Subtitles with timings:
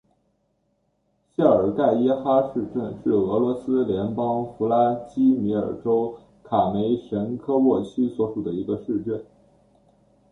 [1.35, 9.23] 谢尔盖伊哈市镇是俄罗斯联邦弗拉基米尔州卡梅什科沃区所属的一个市镇。